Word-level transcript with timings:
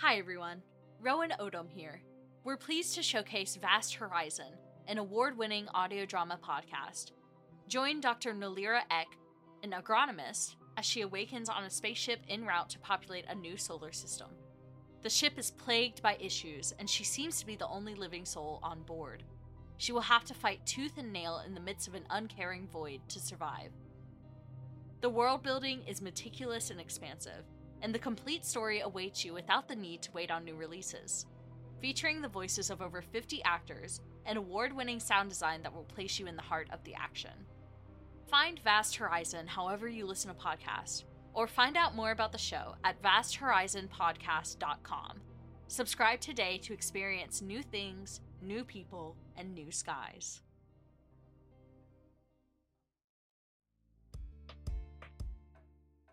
Hi 0.00 0.18
everyone, 0.18 0.60
Rowan 1.00 1.32
Odom 1.40 1.70
here. 1.70 2.02
We're 2.44 2.58
pleased 2.58 2.94
to 2.96 3.02
showcase 3.02 3.56
Vast 3.56 3.94
Horizon, 3.94 4.52
an 4.86 4.98
award 4.98 5.38
winning 5.38 5.68
audio 5.72 6.04
drama 6.04 6.38
podcast. 6.44 7.12
Join 7.66 8.02
Dr. 8.02 8.34
Nalira 8.34 8.82
Eck, 8.90 9.06
an 9.62 9.70
agronomist, 9.70 10.56
as 10.76 10.84
she 10.84 11.00
awakens 11.00 11.48
on 11.48 11.64
a 11.64 11.70
spaceship 11.70 12.20
en 12.28 12.44
route 12.44 12.68
to 12.68 12.78
populate 12.78 13.24
a 13.30 13.34
new 13.34 13.56
solar 13.56 13.90
system. 13.90 14.28
The 15.02 15.08
ship 15.08 15.38
is 15.38 15.50
plagued 15.50 16.02
by 16.02 16.18
issues, 16.20 16.74
and 16.78 16.90
she 16.90 17.02
seems 17.02 17.40
to 17.40 17.46
be 17.46 17.56
the 17.56 17.66
only 17.66 17.94
living 17.94 18.26
soul 18.26 18.60
on 18.62 18.82
board. 18.82 19.22
She 19.78 19.92
will 19.92 20.02
have 20.02 20.26
to 20.26 20.34
fight 20.34 20.66
tooth 20.66 20.98
and 20.98 21.10
nail 21.10 21.42
in 21.46 21.54
the 21.54 21.60
midst 21.60 21.88
of 21.88 21.94
an 21.94 22.04
uncaring 22.10 22.68
void 22.68 23.00
to 23.08 23.18
survive. 23.18 23.70
The 25.00 25.08
world 25.08 25.42
building 25.42 25.84
is 25.86 26.02
meticulous 26.02 26.70
and 26.70 26.82
expansive, 26.82 27.44
and 27.86 27.94
the 27.94 27.98
complete 28.00 28.44
story 28.44 28.80
awaits 28.80 29.24
you 29.24 29.32
without 29.32 29.68
the 29.68 29.76
need 29.76 30.02
to 30.02 30.10
wait 30.10 30.32
on 30.32 30.44
new 30.44 30.56
releases. 30.56 31.24
Featuring 31.80 32.20
the 32.20 32.26
voices 32.26 32.68
of 32.68 32.82
over 32.82 33.00
50 33.00 33.40
actors 33.44 34.00
and 34.24 34.36
award 34.36 34.72
winning 34.72 34.98
sound 34.98 35.28
design 35.28 35.62
that 35.62 35.72
will 35.72 35.84
place 35.84 36.18
you 36.18 36.26
in 36.26 36.34
the 36.34 36.42
heart 36.42 36.66
of 36.72 36.82
the 36.82 36.94
action. 36.94 37.30
Find 38.28 38.58
Vast 38.64 38.96
Horizon 38.96 39.46
however 39.46 39.86
you 39.86 40.04
listen 40.04 40.34
to 40.34 40.36
podcasts, 40.36 41.04
or 41.32 41.46
find 41.46 41.76
out 41.76 41.94
more 41.94 42.10
about 42.10 42.32
the 42.32 42.38
show 42.38 42.74
at 42.82 43.00
vasthorizonpodcast.com. 43.02 45.20
Subscribe 45.68 46.18
today 46.18 46.58
to 46.64 46.72
experience 46.72 47.40
new 47.40 47.62
things, 47.62 48.20
new 48.42 48.64
people, 48.64 49.14
and 49.36 49.54
new 49.54 49.70
skies. 49.70 50.42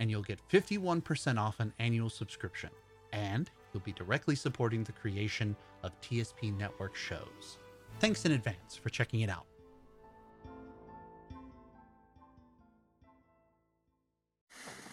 and 0.00 0.10
you'll 0.10 0.22
get 0.22 0.40
51% 0.48 1.38
off 1.38 1.60
an 1.60 1.72
annual 1.78 2.10
subscription. 2.10 2.70
And 3.12 3.50
you'll 3.72 3.82
be 3.82 3.92
directly 3.92 4.34
supporting 4.34 4.84
the 4.84 4.92
creation 4.92 5.56
of 5.82 5.98
TSP 6.00 6.56
Network 6.56 6.94
shows. 6.94 7.58
Thanks 8.00 8.24
in 8.24 8.32
advance 8.32 8.76
for 8.76 8.90
checking 8.90 9.20
it 9.20 9.30
out. 9.30 9.46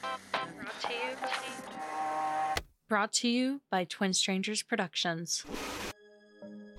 Brought 0.02 0.82
to 0.82 0.94
you, 0.94 1.16
Brought 2.88 3.14
to 3.14 3.28
you 3.28 3.62
by 3.70 3.84
Twin 3.84 4.14
Strangers 4.14 4.64
Productions. 4.64 5.44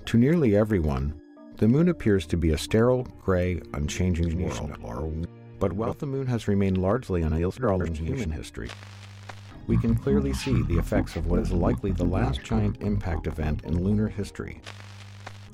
To 0.07 0.17
nearly 0.17 0.57
everyone, 0.57 1.21
the 1.57 1.67
moon 1.67 1.89
appears 1.89 2.27
to 2.27 2.37
be 2.37 2.51
a 2.51 2.59
sterile, 2.59 3.05
gray, 3.23 3.61
unchanging 3.75 4.41
world. 4.83 5.27
But 5.59 5.73
while 5.73 5.95
the 5.95 6.07
moon 6.07 6.27
has 6.27 6.49
remained 6.49 6.79
largely 6.79 7.23
unaltered 7.23 7.89
in 7.89 7.95
human 7.95 8.31
history, 8.31 8.71
we 9.67 9.79
can 9.79 9.95
clearly 9.95 10.33
see 10.33 10.63
the 10.63 10.79
effects 10.79 11.17
of 11.17 11.27
what 11.27 11.41
is 11.41 11.51
likely 11.51 11.93
the 11.93 12.05
last 12.05 12.43
giant 12.43 12.83
impact 12.83 13.27
event 13.27 13.65
in 13.65 13.83
lunar 13.83 14.09
history, 14.09 14.61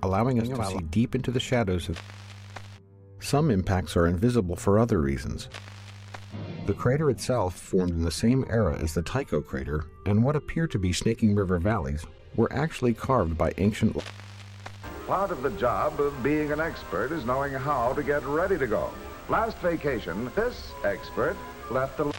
allowing 0.03 0.41
us 0.41 0.49
to 0.49 0.65
see 0.65 0.85
deep 0.91 1.15
into 1.15 1.31
the 1.31 1.41
shadows 1.41 1.89
of. 1.89 2.01
Some 3.21 3.51
impacts 3.51 3.97
are 3.97 4.07
invisible 4.07 4.57
for 4.57 4.79
other 4.79 5.01
reasons. 5.01 5.49
The 6.67 6.75
crater 6.75 7.09
itself 7.09 7.57
formed 7.57 7.93
in 7.93 8.03
the 8.03 8.11
same 8.11 8.45
era 8.49 8.77
as 8.79 8.95
the 8.95 9.03
Tycho 9.03 9.41
crater, 9.41 9.87
and 10.07 10.23
what 10.25 10.37
appear 10.37 10.67
to 10.67 10.79
be 10.79 10.93
snaking 10.93 11.35
river 11.35 11.59
valleys 11.59 12.05
were 12.37 12.53
actually 12.53 12.95
carved 12.95 13.39
by 13.39 13.53
ancient. 13.59 13.97
Part 15.07 15.31
of 15.31 15.43
the 15.43 15.51
job 15.51 16.01
of 16.01 16.21
being 16.23 16.53
an 16.53 16.61
expert 16.61 17.13
is 17.13 17.25
knowing 17.25 17.53
how 17.53 17.93
to 17.95 18.03
get 18.03 18.25
ready 18.25 18.59
to 18.59 18.67
go. 18.67 18.91
Last 19.33 19.57
vacation, 19.61 20.31
this 20.37 20.73
expert 20.85 21.39
left 21.71 21.97
the 21.97 22.13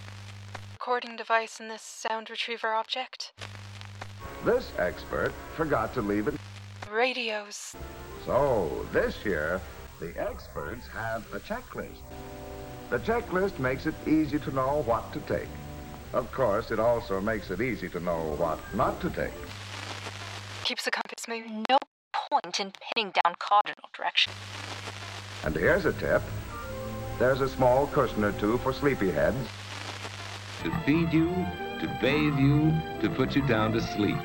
recording 0.73 1.15
device 1.15 1.59
in 1.59 1.67
this 1.67 1.83
sound 1.83 2.27
retriever 2.31 2.73
object. 2.73 3.33
This 4.43 4.71
expert 4.79 5.31
forgot 5.55 5.93
to 5.93 6.01
leave 6.01 6.27
it. 6.27 6.33
Radios. 6.91 7.75
So, 8.25 8.87
this 8.91 9.23
year, 9.23 9.61
the 9.99 10.19
experts 10.19 10.87
have 10.87 11.31
a 11.35 11.39
checklist. 11.39 12.01
The 12.89 12.97
checklist 12.97 13.59
makes 13.59 13.85
it 13.85 13.93
easy 14.07 14.39
to 14.39 14.49
know 14.49 14.81
what 14.87 15.13
to 15.13 15.19
take. 15.19 15.53
Of 16.13 16.31
course, 16.31 16.71
it 16.71 16.79
also 16.79 17.21
makes 17.21 17.51
it 17.51 17.61
easy 17.61 17.89
to 17.89 17.99
know 17.99 18.33
what 18.39 18.57
not 18.73 18.99
to 19.01 19.11
take. 19.11 19.37
Keeps 20.63 20.85
the 20.85 20.89
compass 20.89 21.27
moving. 21.27 21.63
No 21.69 21.77
point 22.31 22.59
in 22.59 22.71
pinning 22.95 23.11
down 23.23 23.35
cardinal 23.37 23.91
direction. 23.95 24.33
And 25.43 25.55
here's 25.55 25.85
a 25.85 25.93
tip. 25.93 26.23
There's 27.19 27.41
a 27.41 27.47
small 27.47 27.87
cushion 27.87 28.23
or 28.23 28.31
two 28.31 28.57
for 28.59 28.73
sleepyheads 28.73 29.47
to 30.63 30.71
feed 30.85 31.13
you, 31.13 31.29
to 31.79 31.97
bathe 32.01 32.37
you, 32.39 32.73
to 33.01 33.09
put 33.09 33.35
you 33.35 33.45
down 33.45 33.71
to 33.73 33.81
sleep. 33.81 34.17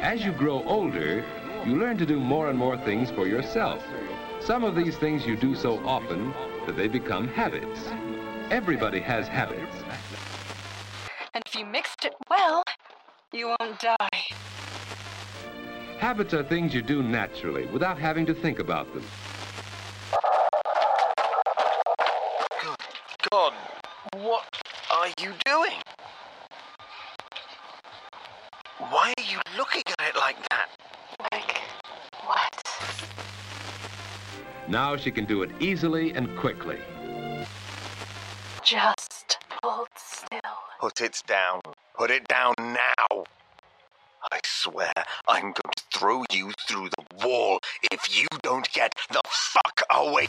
As 0.00 0.24
you 0.24 0.32
grow 0.32 0.64
older, 0.64 1.24
you 1.64 1.76
learn 1.76 1.96
to 1.98 2.06
do 2.06 2.18
more 2.18 2.50
and 2.50 2.58
more 2.58 2.76
things 2.76 3.10
for 3.10 3.28
yourself. 3.28 3.84
Some 4.40 4.64
of 4.64 4.74
these 4.74 4.96
things 4.96 5.24
you 5.24 5.36
do 5.36 5.54
so 5.54 5.78
often 5.86 6.34
that 6.66 6.76
they 6.76 6.88
become 6.88 7.28
habits. 7.28 7.88
Everybody 8.50 8.98
has 9.00 9.28
habits. 9.28 9.76
And 11.34 11.44
if 11.46 11.54
you 11.54 11.64
mixed 11.64 12.04
it 12.04 12.14
well, 12.28 12.64
you 13.32 13.54
won't 13.60 13.78
die. 13.78 14.24
Habits 15.98 16.34
are 16.34 16.42
things 16.42 16.74
you 16.74 16.82
do 16.82 17.02
naturally 17.02 17.66
without 17.66 17.98
having 17.98 18.26
to 18.26 18.34
think 18.34 18.58
about 18.58 18.92
them. 18.92 19.04
God, 23.32 23.54
what 24.16 24.44
are 24.90 25.08
you 25.18 25.32
doing? 25.46 25.72
Why 28.76 29.14
are 29.16 29.22
you 29.22 29.38
looking 29.56 29.84
at 29.98 30.10
it 30.10 30.16
like 30.18 30.36
that? 30.50 30.68
Like, 31.32 31.56
what? 32.26 33.08
Now 34.68 34.98
she 34.98 35.10
can 35.10 35.24
do 35.24 35.42
it 35.42 35.50
easily 35.60 36.12
and 36.12 36.36
quickly. 36.36 36.76
Just 38.62 39.38
hold 39.62 39.88
still. 39.96 40.40
Put 40.78 41.00
it 41.00 41.22
down. 41.26 41.62
Put 41.94 42.10
it 42.10 42.28
down 42.28 42.52
now. 42.58 43.24
I 44.30 44.40
swear 44.44 44.92
I'm 45.26 45.54
going 45.54 45.74
to 45.74 45.84
throw 45.90 46.22
you 46.30 46.52
through 46.68 46.90
the 46.90 47.26
wall 47.26 47.60
if 47.90 48.14
you 48.14 48.26
don't 48.42 48.70
get 48.74 48.94
the 49.10 49.22
fuck 49.24 49.80
away. 49.90 50.28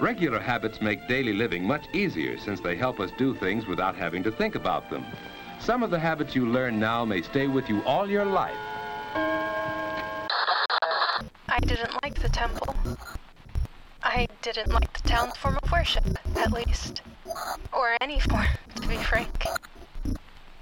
Regular 0.00 0.40
habits 0.40 0.80
make 0.80 1.06
daily 1.08 1.34
living 1.34 1.62
much 1.62 1.84
easier 1.92 2.38
since 2.38 2.58
they 2.58 2.74
help 2.74 3.00
us 3.00 3.10
do 3.18 3.34
things 3.34 3.66
without 3.66 3.94
having 3.94 4.22
to 4.22 4.32
think 4.32 4.54
about 4.54 4.88
them. 4.88 5.04
Some 5.58 5.82
of 5.82 5.90
the 5.90 5.98
habits 5.98 6.34
you 6.34 6.46
learn 6.46 6.80
now 6.80 7.04
may 7.04 7.20
stay 7.20 7.48
with 7.48 7.68
you 7.68 7.84
all 7.84 8.08
your 8.08 8.24
life. 8.24 8.56
I 9.14 9.98
didn't 11.60 12.02
like 12.02 12.18
the 12.18 12.30
temple. 12.30 12.74
I 14.02 14.26
didn't 14.40 14.72
like 14.72 14.90
the 14.90 15.06
town's 15.06 15.36
form 15.36 15.58
of 15.62 15.70
worship, 15.70 16.06
at 16.34 16.50
least. 16.50 17.02
Or 17.70 17.94
any 18.00 18.20
form, 18.20 18.46
to 18.76 18.88
be 18.88 18.96
frank. 18.96 19.44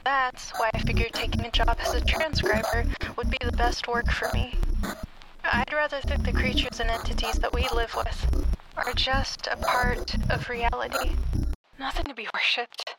That's 0.05 0.51
why 0.59 0.71
I 0.75 0.81
figured 0.81 1.13
taking 1.13 1.43
a 1.43 1.51
job 1.53 1.77
as 1.79 1.95
a 1.95 2.01
transcriber 2.01 2.87
would 3.17 3.31
be 3.31 3.39
the 3.45 3.53
best 3.53 3.87
work 3.87 4.11
for 4.11 4.29
me. 4.35 4.57
I'd 5.45 5.73
rather 5.73 6.01
think 6.01 6.25
the 6.25 6.33
creatures 6.33 6.81
and 6.81 6.91
entities 6.91 7.35
that 7.35 7.55
we 7.55 7.69
live 7.73 7.95
with 7.95 8.48
are 8.87 8.95
just 8.95 9.49
a 9.49 9.57
part 9.57 10.15
of 10.31 10.49
reality. 10.49 11.17
Nothing 11.79 12.07
to 12.07 12.15
be 12.15 12.27
worshipped. 12.35 12.97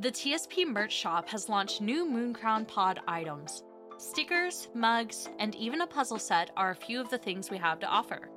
The 0.00 0.10
TSP 0.10 0.66
merch 0.66 0.92
shop 0.92 1.28
has 1.28 1.48
launched 1.48 1.80
new 1.80 2.04
Mooncrown 2.04 2.66
Pod 2.66 2.98
items. 3.06 3.62
Stickers, 3.98 4.66
mugs, 4.74 5.28
and 5.38 5.54
even 5.54 5.82
a 5.82 5.86
puzzle 5.86 6.18
set 6.18 6.50
are 6.56 6.70
a 6.70 6.74
few 6.74 7.00
of 7.00 7.10
the 7.10 7.18
things 7.18 7.48
we 7.50 7.58
have 7.58 7.78
to 7.80 7.86
offer. 7.86 8.28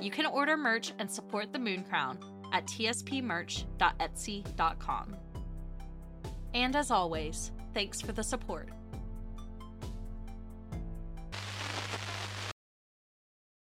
You 0.00 0.10
can 0.10 0.26
order 0.26 0.56
merch 0.56 0.92
and 0.98 1.08
support 1.10 1.52
the 1.52 1.58
Mooncrown 1.58 2.18
at 2.52 2.66
tspmerch.etsy.com. 2.66 5.16
And 6.54 6.76
as 6.76 6.90
always, 6.90 7.52
thanks 7.74 8.00
for 8.00 8.12
the 8.12 8.22
support. 8.22 8.70